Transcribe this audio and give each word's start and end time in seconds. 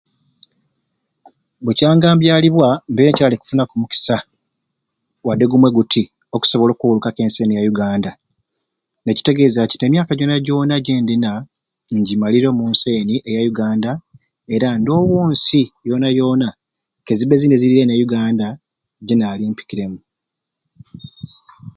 Bukyanga 1.65 2.07
mbyalibwa 2.15 2.69
mbeire 2.91 3.11
nkyali 3.11 3.35
kufunaku 3.37 3.73
mukisa 3.81 4.15
wade 5.27 5.45
gumwei 5.49 5.75
guti 5.77 6.03
okusobola 6.35 6.71
okuwulukaku 6.73 7.19
ensi 7.23 7.39
eni 7.41 7.53
eya 7.55 7.69
Uganda 7.73 8.11
nekitegeeza 9.05 9.69
ki 9.69 9.75
nti 9.77 9.85
emyaka 9.87 10.11
gyona 10.17 10.35
gyona 10.45 10.75
gyendina 10.85 11.31
njimaliire 11.99 12.47
omunsi 12.49 12.85
eni 12.99 13.15
eya 13.29 13.41
Uganda 13.51 13.91
era 14.55 14.69
ndowo 14.81 15.15
ensi 15.27 15.61
kazibe 17.05 17.35
zini 17.39 17.53
ezirireine 17.55 17.93
e 17.95 18.03
Uganda 18.05 18.47
gyenaali 19.05 19.43
mpikiremu 19.51 19.99